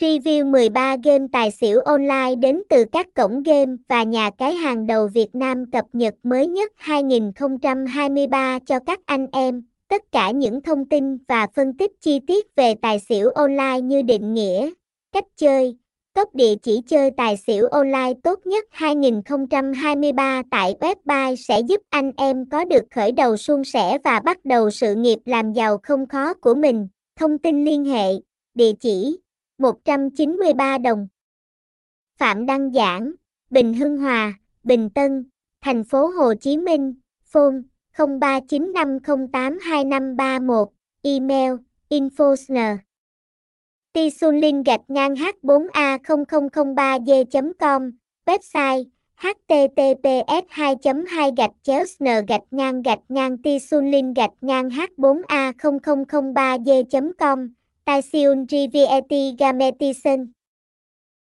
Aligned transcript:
Review 0.00 0.50
13 0.50 0.96
game 1.04 1.26
tài 1.32 1.50
xỉu 1.50 1.80
online 1.80 2.34
đến 2.34 2.62
từ 2.68 2.84
các 2.92 3.06
cổng 3.14 3.42
game 3.42 3.76
và 3.88 4.02
nhà 4.02 4.30
cái 4.38 4.54
hàng 4.54 4.86
đầu 4.86 5.08
Việt 5.08 5.34
Nam 5.34 5.70
cập 5.70 5.84
nhật 5.92 6.14
mới 6.22 6.46
nhất 6.46 6.72
2023 6.76 8.58
cho 8.66 8.78
các 8.86 9.00
anh 9.06 9.26
em. 9.32 9.62
Tất 9.88 10.02
cả 10.12 10.30
những 10.30 10.62
thông 10.62 10.84
tin 10.84 11.18
và 11.28 11.46
phân 11.54 11.76
tích 11.76 11.90
chi 12.00 12.20
tiết 12.26 12.46
về 12.56 12.74
tài 12.82 12.98
xỉu 13.00 13.30
online 13.30 13.80
như 13.80 14.02
định 14.02 14.34
nghĩa, 14.34 14.70
cách 15.12 15.24
chơi, 15.36 15.76
top 16.14 16.34
địa 16.34 16.54
chỉ 16.62 16.80
chơi 16.86 17.10
tài 17.16 17.36
xỉu 17.36 17.66
online 17.66 18.12
tốt 18.22 18.40
nhất 18.44 18.64
2023 18.70 20.42
tại 20.50 20.74
website 20.80 21.36
sẽ 21.36 21.60
giúp 21.60 21.80
anh 21.90 22.12
em 22.16 22.48
có 22.48 22.64
được 22.64 22.84
khởi 22.94 23.12
đầu 23.12 23.36
suôn 23.36 23.64
sẻ 23.64 23.98
và 24.04 24.20
bắt 24.20 24.44
đầu 24.44 24.70
sự 24.70 24.94
nghiệp 24.94 25.18
làm 25.24 25.52
giàu 25.52 25.78
không 25.82 26.06
khó 26.08 26.34
của 26.34 26.54
mình. 26.54 26.88
Thông 27.16 27.38
tin 27.38 27.64
liên 27.64 27.84
hệ, 27.84 28.12
địa 28.54 28.72
chỉ 28.80 29.18
193 29.58 30.78
đồng. 30.78 31.08
Phạm 32.18 32.46
Đăng 32.46 32.72
Giảng, 32.72 33.12
Bình 33.50 33.74
Hưng 33.74 33.98
Hòa, 33.98 34.32
Bình 34.62 34.90
Tân, 34.90 35.30
thành 35.60 35.84
phố 35.84 36.06
Hồ 36.06 36.34
Chí 36.34 36.56
Minh, 36.56 36.94
phone 37.24 37.60
0395082531, 37.96 40.66
email 41.02 41.52
infosner. 41.88 42.76
Tisulin 43.92 44.62
gạch 44.62 44.80
ngang 44.88 45.14
h4a0003g.com, 45.14 47.90
website 48.26 48.84
https 49.16 50.44
2 50.48 50.74
2 51.08 51.30
gạch 51.36 51.50
chéo 51.62 51.84
sn 51.84 52.04
gạch 52.28 52.42
ngang 52.50 52.82
gạch 52.82 53.00
ngang 53.08 53.38
tisulin 53.38 54.14
gạch 54.14 54.30
ngang 54.40 54.68
h4a0003g.com, 54.68 57.48
Taisiun 57.86 58.46
GVET 58.50 59.10
Gametison 59.38 60.34